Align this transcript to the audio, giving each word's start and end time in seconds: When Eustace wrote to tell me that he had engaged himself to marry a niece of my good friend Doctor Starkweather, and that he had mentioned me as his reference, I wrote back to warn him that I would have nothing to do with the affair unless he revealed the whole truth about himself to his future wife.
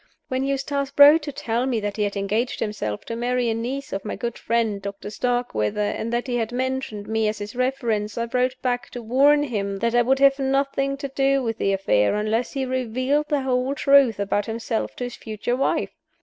When 0.29 0.43
Eustace 0.43 0.91
wrote 0.97 1.21
to 1.21 1.31
tell 1.31 1.67
me 1.67 1.79
that 1.79 1.95
he 1.95 2.01
had 2.05 2.17
engaged 2.17 2.59
himself 2.59 3.05
to 3.05 3.15
marry 3.15 3.49
a 3.51 3.53
niece 3.53 3.93
of 3.93 4.03
my 4.03 4.15
good 4.15 4.35
friend 4.35 4.81
Doctor 4.81 5.11
Starkweather, 5.11 5.79
and 5.79 6.11
that 6.11 6.25
he 6.25 6.37
had 6.37 6.51
mentioned 6.51 7.07
me 7.07 7.27
as 7.27 7.37
his 7.37 7.55
reference, 7.55 8.17
I 8.17 8.25
wrote 8.25 8.55
back 8.63 8.89
to 8.93 9.03
warn 9.03 9.43
him 9.43 9.77
that 9.77 9.93
I 9.93 10.01
would 10.01 10.17
have 10.17 10.39
nothing 10.39 10.97
to 10.97 11.07
do 11.07 11.43
with 11.43 11.59
the 11.59 11.71
affair 11.71 12.15
unless 12.15 12.53
he 12.53 12.65
revealed 12.65 13.27
the 13.29 13.41
whole 13.41 13.75
truth 13.75 14.19
about 14.19 14.47
himself 14.47 14.95
to 14.95 15.03
his 15.03 15.17
future 15.17 15.55
wife. 15.55 15.91